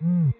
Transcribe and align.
Hmm. 0.00 0.30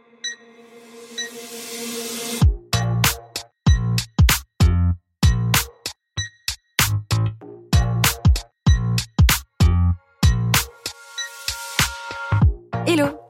Hello. 12.87 13.30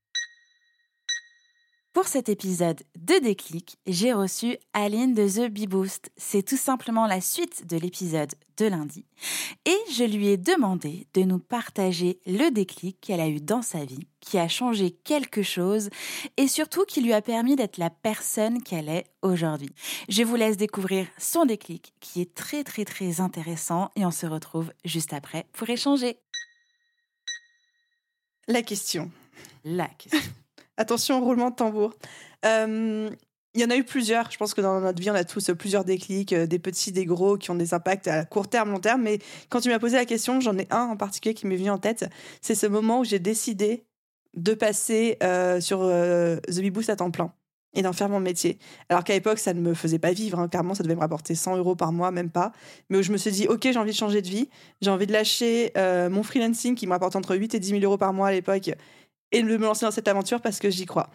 pour 1.93 2.07
cet 2.07 2.29
épisode 2.29 2.81
de 2.97 3.19
Déclic, 3.21 3.77
j'ai 3.85 4.13
reçu 4.13 4.57
Aline 4.73 5.13
de 5.13 5.27
The 5.27 5.51
Bee 5.51 5.67
Boost. 5.67 6.09
C'est 6.15 6.43
tout 6.43 6.57
simplement 6.57 7.05
la 7.05 7.19
suite 7.19 7.67
de 7.67 7.77
l'épisode 7.77 8.31
de 8.57 8.65
lundi. 8.65 9.05
Et 9.65 9.77
je 9.91 10.05
lui 10.05 10.27
ai 10.29 10.37
demandé 10.37 11.07
de 11.13 11.23
nous 11.23 11.39
partager 11.39 12.19
le 12.25 12.49
déclic 12.49 12.99
qu'elle 13.01 13.19
a 13.19 13.27
eu 13.27 13.41
dans 13.41 13.61
sa 13.61 13.83
vie, 13.83 14.07
qui 14.21 14.37
a 14.37 14.47
changé 14.47 14.91
quelque 15.03 15.43
chose 15.43 15.89
et 16.37 16.47
surtout 16.47 16.85
qui 16.85 17.01
lui 17.01 17.11
a 17.11 17.21
permis 17.21 17.57
d'être 17.57 17.77
la 17.77 17.89
personne 17.89 18.63
qu'elle 18.63 18.87
est 18.87 19.05
aujourd'hui. 19.21 19.73
Je 20.07 20.23
vous 20.23 20.35
laisse 20.35 20.57
découvrir 20.57 21.07
son 21.17 21.45
déclic 21.45 21.93
qui 21.99 22.21
est 22.21 22.33
très 22.33 22.63
très 22.63 22.85
très 22.85 23.19
intéressant 23.19 23.89
et 23.97 24.05
on 24.05 24.11
se 24.11 24.25
retrouve 24.25 24.71
juste 24.85 25.11
après 25.11 25.45
pour 25.51 25.69
échanger. 25.69 26.17
La 28.47 28.61
question. 28.61 29.11
La 29.65 29.87
question. 29.87 30.19
Attention, 30.77 31.21
roulement 31.21 31.49
de 31.49 31.55
tambour. 31.55 31.93
Euh, 32.45 33.09
il 33.53 33.61
y 33.61 33.65
en 33.65 33.69
a 33.69 33.75
eu 33.75 33.83
plusieurs. 33.83 34.31
Je 34.31 34.37
pense 34.37 34.53
que 34.53 34.61
dans 34.61 34.79
notre 34.79 35.01
vie, 35.01 35.11
on 35.11 35.15
a 35.15 35.23
tous 35.23 35.51
plusieurs 35.57 35.83
déclics, 35.83 36.31
euh, 36.33 36.47
des 36.47 36.59
petits, 36.59 36.91
des 36.91 37.05
gros, 37.05 37.37
qui 37.37 37.51
ont 37.51 37.55
des 37.55 37.73
impacts 37.73 38.07
à 38.07 38.23
court 38.23 38.47
terme, 38.47 38.71
long 38.71 38.79
terme. 38.79 39.01
Mais 39.01 39.19
quand 39.49 39.59
tu 39.59 39.69
m'as 39.69 39.79
posé 39.79 39.97
la 39.97 40.05
question, 40.05 40.39
j'en 40.39 40.57
ai 40.57 40.67
un 40.71 40.83
en 40.83 40.97
particulier 40.97 41.33
qui 41.33 41.47
m'est 41.47 41.57
venu 41.57 41.69
en 41.69 41.77
tête. 41.77 42.05
C'est 42.41 42.55
ce 42.55 42.67
moment 42.67 43.01
où 43.01 43.03
j'ai 43.03 43.19
décidé 43.19 43.83
de 44.35 44.53
passer 44.53 45.17
euh, 45.23 45.59
sur 45.59 45.79
The 45.79 46.59
Bee 46.61 46.71
Boost 46.71 46.89
à 46.89 46.95
temps 46.95 47.11
plein 47.11 47.33
et 47.73 47.81
d'en 47.81 47.93
faire 47.93 48.09
mon 48.09 48.19
métier. 48.19 48.57
Alors 48.89 49.03
qu'à 49.03 49.13
l'époque, 49.13 49.39
ça 49.39 49.53
ne 49.53 49.61
me 49.61 49.73
faisait 49.73 49.99
pas 49.99 50.11
vivre. 50.11 50.39
Hein. 50.39 50.47
Clairement, 50.47 50.73
ça 50.73 50.83
devait 50.83 50.95
me 50.95 51.01
rapporter 51.01 51.35
100 51.35 51.57
euros 51.57 51.75
par 51.75 51.91
mois, 51.91 52.11
même 52.11 52.29
pas. 52.29 52.53
Mais 52.89 52.97
où 52.97 53.01
je 53.01 53.11
me 53.11 53.17
suis 53.17 53.31
dit, 53.31 53.47
OK, 53.47 53.61
j'ai 53.63 53.77
envie 53.77 53.91
de 53.91 53.95
changer 53.97 54.21
de 54.21 54.27
vie. 54.27 54.49
J'ai 54.81 54.89
envie 54.89 55.07
de 55.07 55.13
lâcher 55.13 55.71
mon 56.09 56.23
freelancing 56.23 56.75
qui 56.75 56.87
me 56.87 56.91
rapporte 56.91 57.17
entre 57.17 57.35
8 57.35 57.55
et 57.55 57.59
10 57.59 57.69
000 57.69 57.81
euros 57.81 57.97
par 57.97 58.13
mois 58.13 58.29
à 58.29 58.31
l'époque 58.31 58.71
et 59.31 59.41
de 59.41 59.47
me 59.47 59.65
lancer 59.65 59.85
dans 59.85 59.91
cette 59.91 60.07
aventure 60.07 60.41
parce 60.41 60.59
que 60.59 60.69
j'y 60.69 60.85
crois. 60.85 61.09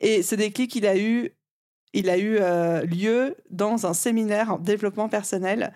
Et 0.00 0.22
ce 0.22 0.34
déclic, 0.34 0.74
il 0.74 0.86
a 0.86 0.96
eu, 0.96 1.32
il 1.92 2.10
a 2.10 2.18
eu 2.18 2.38
euh, 2.38 2.82
lieu 2.82 3.36
dans 3.50 3.86
un 3.86 3.94
séminaire 3.94 4.52
en 4.52 4.58
développement 4.58 5.08
personnel 5.08 5.72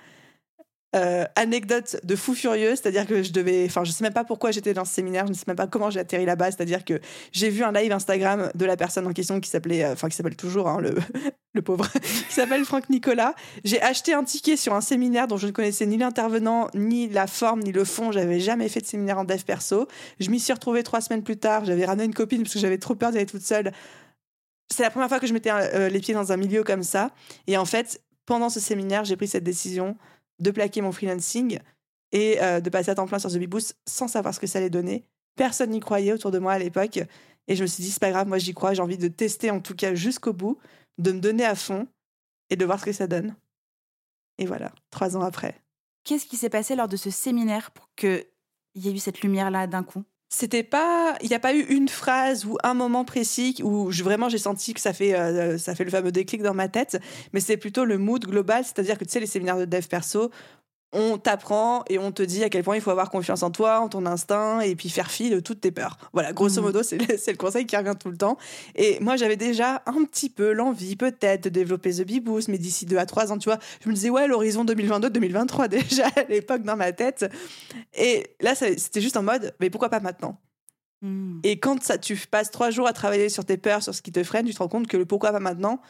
euh, 0.94 1.24
anecdote 1.34 1.96
de 2.04 2.16
fou 2.16 2.34
furieux, 2.34 2.70
c'est-à-dire 2.70 3.06
que 3.06 3.22
je 3.22 3.32
devais, 3.32 3.64
enfin, 3.66 3.84
je 3.84 3.90
sais 3.90 4.04
même 4.04 4.12
pas 4.12 4.24
pourquoi 4.24 4.50
j'étais 4.50 4.72
dans 4.72 4.84
ce 4.84 4.94
séminaire, 4.94 5.26
je 5.26 5.32
ne 5.32 5.36
sais 5.36 5.44
même 5.46 5.56
pas 5.56 5.66
comment 5.66 5.90
j'ai 5.90 6.00
atterri 6.00 6.24
là-bas, 6.24 6.46
c'est-à-dire 6.46 6.84
que 6.84 7.00
j'ai 7.32 7.50
vu 7.50 7.64
un 7.64 7.72
live 7.72 7.92
Instagram 7.92 8.50
de 8.54 8.64
la 8.64 8.76
personne 8.76 9.06
en 9.06 9.12
question 9.12 9.40
qui 9.40 9.50
s'appelait, 9.50 9.84
euh, 9.84 9.92
enfin, 9.92 10.08
qui 10.08 10.16
s'appelle 10.16 10.36
toujours 10.36 10.68
hein, 10.68 10.80
le, 10.80 10.94
le 11.54 11.62
pauvre, 11.62 11.90
qui 12.28 12.32
s'appelle 12.32 12.64
Franck 12.64 12.88
Nicolas. 12.88 13.34
J'ai 13.64 13.82
acheté 13.82 14.14
un 14.14 14.22
ticket 14.24 14.56
sur 14.56 14.74
un 14.74 14.80
séminaire 14.80 15.26
dont 15.26 15.36
je 15.36 15.48
ne 15.48 15.52
connaissais 15.52 15.86
ni 15.86 15.96
l'intervenant, 15.98 16.68
ni 16.74 17.08
la 17.08 17.26
forme, 17.26 17.60
ni 17.60 17.72
le 17.72 17.84
fond. 17.84 18.12
J'avais 18.12 18.38
jamais 18.38 18.68
fait 18.68 18.80
de 18.80 18.86
séminaire 18.86 19.18
en 19.18 19.24
dev 19.24 19.42
perso. 19.42 19.88
Je 20.20 20.30
m'y 20.30 20.38
suis 20.38 20.52
retrouvée 20.52 20.82
trois 20.82 21.00
semaines 21.00 21.24
plus 21.24 21.36
tard. 21.36 21.64
J'avais 21.64 21.84
ramené 21.84 22.04
une 22.04 22.14
copine 22.14 22.42
parce 22.42 22.54
que 22.54 22.60
j'avais 22.60 22.78
trop 22.78 22.94
peur 22.94 23.10
d'être 23.10 23.32
toute 23.32 23.42
seule. 23.42 23.72
C'est 24.72 24.82
la 24.82 24.90
première 24.90 25.08
fois 25.08 25.20
que 25.20 25.26
je 25.26 25.32
mettais 25.32 25.50
euh, 25.52 25.88
les 25.88 26.00
pieds 26.00 26.14
dans 26.14 26.32
un 26.32 26.36
milieu 26.36 26.62
comme 26.62 26.82
ça. 26.82 27.10
Et 27.46 27.56
en 27.56 27.64
fait, 27.64 28.00
pendant 28.24 28.50
ce 28.50 28.60
séminaire, 28.60 29.04
j'ai 29.04 29.16
pris 29.16 29.28
cette 29.28 29.44
décision 29.44 29.96
de 30.38 30.50
plaquer 30.50 30.80
mon 30.82 30.92
freelancing 30.92 31.58
et 32.12 32.40
euh, 32.42 32.60
de 32.60 32.70
passer 32.70 32.90
à 32.90 32.94
temps 32.94 33.06
plein 33.06 33.18
sur 33.18 33.30
The 33.30 33.38
Bee 33.38 33.46
Boost 33.46 33.76
sans 33.86 34.08
savoir 34.08 34.34
ce 34.34 34.40
que 34.40 34.46
ça 34.46 34.58
allait 34.58 34.70
donner. 34.70 35.04
Personne 35.36 35.70
n'y 35.70 35.80
croyait 35.80 36.12
autour 36.12 36.30
de 36.30 36.38
moi 36.38 36.52
à 36.52 36.58
l'époque. 36.58 36.98
Et 37.48 37.56
je 37.56 37.62
me 37.62 37.66
suis 37.66 37.82
dit, 37.82 37.90
c'est 37.90 38.00
pas 38.00 38.10
grave, 38.10 38.26
moi 38.26 38.38
j'y 38.38 38.54
crois, 38.54 38.74
j'ai 38.74 38.82
envie 38.82 38.98
de 38.98 39.08
tester 39.08 39.50
en 39.50 39.60
tout 39.60 39.74
cas 39.74 39.94
jusqu'au 39.94 40.32
bout, 40.32 40.58
de 40.98 41.12
me 41.12 41.20
donner 41.20 41.44
à 41.44 41.54
fond 41.54 41.86
et 42.50 42.56
de 42.56 42.64
voir 42.64 42.80
ce 42.80 42.86
que 42.86 42.92
ça 42.92 43.06
donne. 43.06 43.36
Et 44.38 44.46
voilà, 44.46 44.72
trois 44.90 45.16
ans 45.16 45.22
après. 45.22 45.60
Qu'est-ce 46.04 46.26
qui 46.26 46.36
s'est 46.36 46.50
passé 46.50 46.76
lors 46.76 46.88
de 46.88 46.96
ce 46.96 47.10
séminaire 47.10 47.70
pour 47.70 47.88
qu'il 47.96 48.24
y 48.74 48.88
ait 48.88 48.92
eu 48.92 48.98
cette 48.98 49.20
lumière-là 49.22 49.66
d'un 49.66 49.82
coup? 49.82 50.04
C'était 50.28 50.62
pas 50.62 51.16
il 51.22 51.28
n'y 51.28 51.34
a 51.34 51.38
pas 51.38 51.54
eu 51.54 51.62
une 51.62 51.88
phrase 51.88 52.44
ou 52.44 52.58
un 52.64 52.74
moment 52.74 53.04
précis 53.04 53.56
où 53.62 53.90
vraiment 53.90 54.28
j'ai 54.28 54.38
senti 54.38 54.74
que 54.74 54.80
ça 54.80 54.92
fait 54.92 55.14
euh, 55.14 55.56
ça 55.58 55.74
fait 55.74 55.84
le 55.84 55.90
fameux 55.90 56.12
déclic 56.12 56.42
dans 56.42 56.54
ma 56.54 56.68
tête 56.68 56.98
mais 57.32 57.40
c'est 57.40 57.56
plutôt 57.56 57.84
le 57.84 57.98
mood 57.98 58.24
global 58.24 58.64
c'est-à-dire 58.64 58.98
que 58.98 59.04
tu 59.04 59.10
sais 59.10 59.20
les 59.20 59.26
séminaires 59.26 59.58
de 59.58 59.64
dev 59.64 59.86
perso 59.86 60.30
on 60.92 61.18
t'apprend 61.18 61.84
et 61.88 61.98
on 61.98 62.12
te 62.12 62.22
dit 62.22 62.44
à 62.44 62.48
quel 62.48 62.62
point 62.62 62.76
il 62.76 62.80
faut 62.80 62.90
avoir 62.90 63.10
confiance 63.10 63.42
en 63.42 63.50
toi, 63.50 63.80
en 63.80 63.88
ton 63.88 64.06
instinct, 64.06 64.60
et 64.60 64.76
puis 64.76 64.88
faire 64.88 65.10
fi 65.10 65.30
de 65.30 65.40
toutes 65.40 65.60
tes 65.60 65.70
peurs. 65.70 65.98
Voilà, 66.12 66.32
grosso 66.32 66.60
mmh. 66.60 66.64
modo, 66.64 66.82
c'est 66.84 66.98
le, 66.98 67.36
conseil 67.36 67.66
qui 67.66 67.76
revient 67.76 67.94
tout 67.98 68.10
le 68.10 68.16
temps. 68.16 68.38
Et 68.74 68.98
moi, 69.00 69.16
j'avais 69.16 69.36
déjà 69.36 69.82
un 69.86 70.04
petit 70.04 70.30
peu 70.30 70.52
l'envie, 70.52 70.96
peut-être, 70.96 71.44
de 71.44 71.48
développer 71.48 71.92
The 71.92 72.02
Bee 72.02 72.20
Boost, 72.20 72.48
mais 72.48 72.58
d'ici 72.58 72.86
deux 72.86 72.98
à 72.98 73.06
trois 73.06 73.32
ans, 73.32 73.38
tu 73.38 73.48
vois, 73.48 73.58
je 73.82 73.88
me 73.88 73.94
disais, 73.94 74.10
ouais, 74.10 74.26
l'horizon 74.26 74.64
2022-2023 74.64 75.68
déjà 75.68 76.06
à 76.06 76.24
l'époque 76.28 76.62
dans 76.62 76.76
ma 76.76 76.92
tête. 76.92 77.26
Et 77.94 78.24
là, 78.40 78.54
c'était 78.54 79.00
juste 79.00 79.16
en 79.16 79.22
mode, 79.22 79.54
mais 79.60 79.70
pourquoi 79.70 79.88
pas 79.88 80.00
maintenant? 80.00 80.40
Mmh. 81.02 81.40
Et 81.42 81.58
quand 81.58 81.82
ça, 81.82 81.98
tu 81.98 82.16
passes 82.16 82.50
trois 82.50 82.70
jours 82.70 82.86
à 82.86 82.92
travailler 82.92 83.28
sur 83.28 83.44
tes 83.44 83.56
peurs, 83.56 83.82
sur 83.82 83.94
ce 83.94 84.02
qui 84.02 84.12
te 84.12 84.22
freine, 84.22 84.46
tu 84.46 84.54
te 84.54 84.58
rends 84.58 84.68
compte 84.68 84.86
que 84.86 84.96
le 84.96 85.04
pourquoi 85.04 85.32
pas 85.32 85.40
maintenant, 85.40 85.80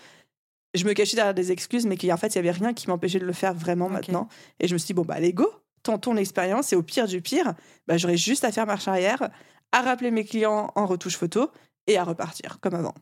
je 0.75 0.84
me 0.84 0.93
cachais 0.93 1.16
derrière 1.16 1.34
des 1.34 1.53
excuses, 1.53 1.87
mais 1.87 1.97
qu'en 1.97 2.16
fait, 2.16 2.28
il 2.28 2.37
y 2.37 2.38
avait 2.38 2.50
rien 2.50 2.75
qui 2.75 2.88
m'empêchait 2.88 3.19
de 3.19 3.25
le 3.25 3.32
faire 3.32 3.54
vraiment 3.54 3.88
maintenant. 3.88 4.28
Et 4.60 4.69
je 4.69 4.75
me 4.75 4.78
suis 4.78 4.88
dit, 4.88 4.94
bon, 4.94 5.03
bah, 5.03 5.15
allez, 5.15 5.32
go, 5.32 5.50
tentons 5.82 6.12
l'expérience. 6.12 6.72
Et 6.72 6.77
au 6.77 6.82
pire 6.82 7.06
du 7.06 7.21
pire, 7.21 7.54
bah, 7.87 7.97
j'aurais 7.97 8.16
juste 8.16 8.44
à 8.44 8.53
faire 8.53 8.66
marche 8.66 8.88
arrière, 8.88 9.31
à 9.72 9.82
rappeler 9.82 10.10
mes 10.10 10.25
clients 10.25 10.72
en 10.75 10.87
retouche 10.87 11.16
photo 11.16 11.50
et 11.87 11.97
à 11.99 12.05
repartir 12.05 12.59
comme 12.60 12.75
avant. 12.75 12.94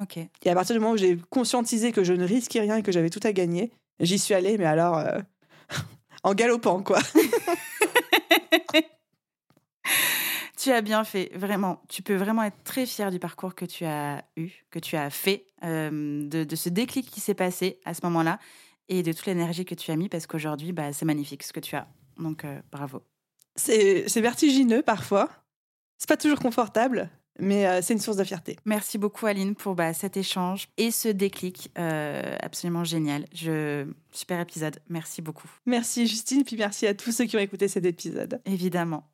Ok. 0.00 0.16
Et 0.16 0.50
à 0.50 0.54
partir 0.54 0.74
du 0.74 0.80
moment 0.80 0.94
où 0.94 0.96
j'ai 0.96 1.18
conscientisé 1.30 1.92
que 1.92 2.02
je 2.04 2.12
ne 2.12 2.24
risquais 2.24 2.60
rien 2.60 2.76
et 2.76 2.82
que 2.82 2.92
j'avais 2.92 3.10
tout 3.10 3.20
à 3.22 3.32
gagner, 3.32 3.70
j'y 4.00 4.18
suis 4.18 4.34
allée, 4.34 4.58
mais 4.58 4.64
alors 4.64 4.98
euh, 4.98 5.20
en 6.24 6.34
galopant, 6.34 6.82
quoi. 6.82 6.98
Tu 10.62 10.70
as 10.70 10.80
bien 10.80 11.02
fait, 11.02 11.32
vraiment. 11.34 11.82
Tu 11.88 12.02
peux 12.02 12.14
vraiment 12.14 12.44
être 12.44 12.62
très 12.62 12.86
fier 12.86 13.10
du 13.10 13.18
parcours 13.18 13.56
que 13.56 13.64
tu 13.64 13.84
as 13.84 14.24
eu, 14.36 14.50
que 14.70 14.78
tu 14.78 14.94
as 14.94 15.10
fait, 15.10 15.44
euh, 15.64 16.28
de, 16.28 16.54
ce 16.54 16.68
déclic 16.68 17.10
qui 17.10 17.18
s'est 17.18 17.34
passé 17.34 17.80
à 17.84 17.94
ce 17.94 18.00
moment-là 18.04 18.38
et 18.88 19.02
de 19.02 19.10
toute 19.10 19.26
l'énergie 19.26 19.64
que 19.64 19.74
tu 19.74 19.90
as 19.90 19.96
mis 19.96 20.08
parce 20.08 20.28
qu'aujourd'hui, 20.28 20.70
bah, 20.70 20.92
c'est 20.92 21.04
magnifique 21.04 21.42
ce 21.42 21.52
que 21.52 21.58
tu 21.58 21.74
as. 21.74 21.88
Donc, 22.16 22.44
euh, 22.44 22.60
bravo. 22.70 23.02
C'est 23.56 24.06
vertigineux 24.20 24.82
parfois. 24.82 25.28
C'est 25.98 26.08
pas 26.08 26.16
toujours 26.16 26.38
confortable, 26.38 27.10
mais 27.40 27.66
euh, 27.66 27.82
c'est 27.82 27.94
une 27.94 27.98
source 27.98 28.18
de 28.18 28.22
fierté. 28.22 28.56
Merci 28.64 28.98
beaucoup 28.98 29.26
Aline 29.26 29.56
pour 29.56 29.74
bah, 29.74 29.92
cet 29.94 30.16
échange 30.16 30.68
et 30.76 30.92
ce 30.92 31.08
déclic 31.08 31.72
absolument 31.74 32.84
génial. 32.84 33.26
Je... 33.34 33.88
Super 34.12 34.38
épisode, 34.38 34.78
merci 34.88 35.22
beaucoup. 35.22 35.50
Merci 35.66 36.06
Justine, 36.06 36.44
puis 36.44 36.54
merci 36.56 36.86
à 36.86 36.94
tous 36.94 37.10
ceux 37.10 37.24
qui 37.24 37.36
ont 37.36 37.40
écouté 37.40 37.66
cet 37.66 37.84
épisode. 37.84 38.40
Évidemment. 38.44 39.11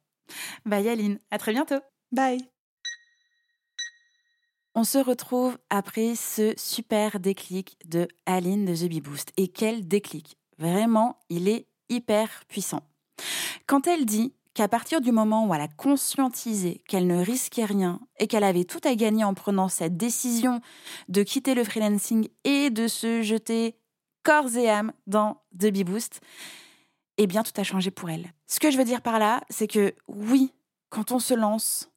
Bye 0.65 0.89
Aline, 0.89 1.19
à 1.31 1.39
très 1.39 1.53
bientôt. 1.53 1.81
Bye. 2.13 2.41
On 4.75 4.85
se 4.85 4.99
retrouve 4.99 5.59
après 5.71 6.15
ce 6.15 6.55
super 6.57 7.19
déclic 7.19 7.77
de 7.87 8.07
Aline 8.27 8.65
de 8.65 8.75
The 8.75 8.89
Bee 8.89 9.01
Boost. 9.01 9.33
Et 9.37 9.49
quel 9.49 9.89
déclic 9.89 10.37
Vraiment, 10.59 11.19
il 11.29 11.49
est 11.49 11.67
hyper 11.89 12.45
puissant. 12.49 12.83
Quand 13.67 13.87
elle 13.87 14.05
dit 14.07 14.35
qu'à 14.55 14.69
partir 14.69 15.01
du 15.01 15.13
moment 15.13 15.47
où 15.47 15.55
elle 15.55 15.61
a 15.61 15.69
conscientisé 15.69 16.83
qu'elle 16.89 17.07
ne 17.07 17.23
risquait 17.23 17.65
rien 17.65 18.01
et 18.19 18.27
qu'elle 18.27 18.45
avait 18.45 18.65
tout 18.65 18.81
à 18.85 18.95
gagner 18.95 19.25
en 19.25 19.35
prenant 19.35 19.69
cette 19.69 19.97
décision 19.97 20.61
de 21.09 21.23
quitter 21.23 21.55
le 21.55 21.65
freelancing 21.65 22.29
et 22.45 22.71
de 22.71 22.89
se 22.89 23.23
jeter 23.23 23.77
corps 24.23 24.57
et 24.57 24.69
âme 24.69 24.93
dans 25.07 25.43
The 25.59 25.67
Bee 25.67 25.85
Boost, 25.85 26.21
eh 27.19 27.27
bien 27.27 27.43
tout 27.43 27.59
a 27.61 27.65
changé 27.65 27.91
pour 27.91 28.09
elle. 28.09 28.33
Ce 28.47 28.61
que 28.61 28.71
je 28.71 28.79
veux 28.79 28.85
dire 28.85 29.03
par 29.03 29.19
là, 29.19 29.43
c'est 29.51 29.67
que 29.67 29.95
oui, 30.07 30.55
quand 30.89 31.13
on 31.13 31.19
se 31.19 31.35
lance, 31.35 31.91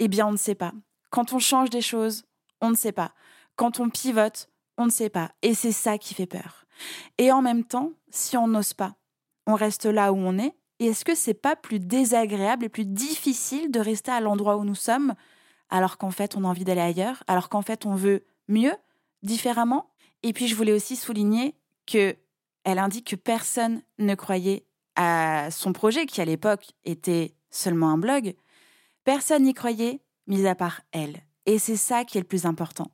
eh 0.00 0.08
bien 0.08 0.26
on 0.26 0.32
ne 0.32 0.36
sait 0.36 0.54
pas. 0.54 0.72
Quand 1.10 1.32
on 1.32 1.38
change 1.38 1.70
des 1.70 1.80
choses, 1.80 2.24
on 2.60 2.70
ne 2.70 2.76
sait 2.76 2.92
pas. 2.92 3.12
Quand 3.56 3.80
on 3.80 3.88
pivote, 3.88 4.48
on 4.76 4.86
ne 4.86 4.90
sait 4.90 5.10
pas. 5.10 5.30
Et 5.42 5.54
c'est 5.54 5.72
ça 5.72 5.96
qui 5.96 6.14
fait 6.14 6.26
peur. 6.26 6.66
Et 7.18 7.30
en 7.30 7.40
même 7.40 7.64
temps, 7.64 7.92
si 8.10 8.36
on 8.36 8.48
n'ose 8.48 8.74
pas, 8.74 8.96
on 9.46 9.54
reste 9.54 9.86
là 9.86 10.12
où 10.12 10.16
on 10.16 10.38
est. 10.38 10.56
Et 10.80 10.86
est-ce 10.86 11.04
que 11.04 11.14
c'est 11.14 11.34
pas 11.34 11.54
plus 11.54 11.78
désagréable 11.78 12.64
et 12.64 12.68
plus 12.68 12.84
difficile 12.84 13.70
de 13.70 13.78
rester 13.78 14.10
à 14.10 14.20
l'endroit 14.20 14.56
où 14.56 14.64
nous 14.64 14.74
sommes 14.74 15.14
alors 15.70 15.98
qu'en 15.98 16.10
fait 16.10 16.36
on 16.36 16.44
a 16.44 16.48
envie 16.48 16.64
d'aller 16.64 16.80
ailleurs, 16.80 17.22
alors 17.26 17.48
qu'en 17.48 17.62
fait 17.62 17.86
on 17.86 17.94
veut 17.94 18.24
mieux, 18.48 18.74
différemment? 19.22 19.90
Et 20.22 20.32
puis 20.32 20.48
je 20.48 20.54
voulais 20.54 20.72
aussi 20.72 20.96
souligner 20.96 21.54
que 21.86 22.16
elle 22.64 22.78
indique 22.78 23.08
que 23.08 23.16
personne 23.16 23.82
ne 23.98 24.14
croyait 24.14 24.66
à 24.96 25.50
son 25.50 25.72
projet 25.72 26.06
qui 26.06 26.20
à 26.20 26.24
l'époque 26.24 26.72
était 26.84 27.34
seulement 27.50 27.90
un 27.90 27.98
blog. 27.98 28.34
Personne 29.04 29.44
n'y 29.44 29.54
croyait, 29.54 30.00
mis 30.26 30.46
à 30.46 30.54
part 30.54 30.80
elle. 30.92 31.22
Et 31.46 31.58
c'est 31.58 31.76
ça 31.76 32.04
qui 32.04 32.18
est 32.18 32.22
le 32.22 32.26
plus 32.26 32.46
important. 32.46 32.90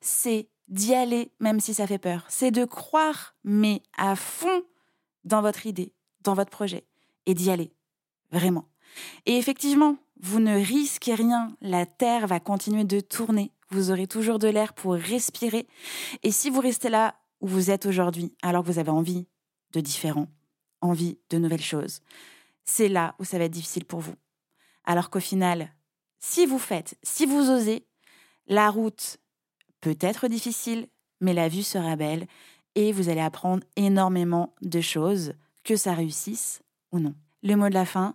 C'est 0.00 0.48
d'y 0.68 0.94
aller 0.94 1.32
même 1.40 1.60
si 1.60 1.74
ça 1.74 1.86
fait 1.86 1.98
peur. 1.98 2.24
C'est 2.28 2.50
de 2.50 2.64
croire, 2.64 3.34
mais 3.44 3.82
à 3.96 4.16
fond, 4.16 4.62
dans 5.24 5.40
votre 5.40 5.66
idée, 5.66 5.92
dans 6.22 6.34
votre 6.34 6.50
projet, 6.50 6.84
et 7.24 7.34
d'y 7.34 7.50
aller. 7.50 7.72
Vraiment. 8.32 8.68
Et 9.24 9.36
effectivement, 9.36 9.96
vous 10.20 10.40
ne 10.40 10.56
risquez 10.56 11.14
rien. 11.14 11.56
La 11.60 11.86
Terre 11.86 12.26
va 12.26 12.40
continuer 12.40 12.84
de 12.84 13.00
tourner. 13.00 13.52
Vous 13.70 13.90
aurez 13.90 14.06
toujours 14.06 14.38
de 14.38 14.48
l'air 14.48 14.74
pour 14.74 14.94
respirer. 14.94 15.66
Et 16.22 16.30
si 16.30 16.50
vous 16.50 16.60
restez 16.60 16.88
là 16.88 17.16
où 17.40 17.46
vous 17.46 17.70
êtes 17.70 17.86
aujourd'hui, 17.86 18.34
alors 18.42 18.62
que 18.62 18.70
vous 18.70 18.78
avez 18.78 18.90
envie 18.90 19.26
de 19.72 19.80
différent, 19.80 20.28
envie 20.80 21.18
de 21.30 21.38
nouvelles 21.38 21.62
choses, 21.62 22.00
c'est 22.64 22.88
là 22.88 23.14
où 23.18 23.24
ça 23.24 23.38
va 23.38 23.44
être 23.44 23.52
difficile 23.52 23.84
pour 23.84 24.00
vous. 24.00 24.14
Alors 24.84 25.10
qu'au 25.10 25.20
final, 25.20 25.72
si 26.18 26.46
vous 26.46 26.58
faites, 26.58 26.96
si 27.02 27.26
vous 27.26 27.50
osez, 27.50 27.86
la 28.46 28.70
route 28.70 29.18
peut 29.80 29.96
être 30.00 30.28
difficile, 30.28 30.88
mais 31.20 31.34
la 31.34 31.48
vue 31.48 31.62
sera 31.62 31.96
belle 31.96 32.26
et 32.74 32.92
vous 32.92 33.08
allez 33.08 33.20
apprendre 33.20 33.64
énormément 33.76 34.54
de 34.62 34.80
choses, 34.80 35.32
que 35.64 35.76
ça 35.76 35.94
réussisse 35.94 36.62
ou 36.92 37.00
non. 37.00 37.14
Le 37.42 37.56
mot 37.56 37.68
de 37.68 37.74
la 37.74 37.86
fin, 37.86 38.14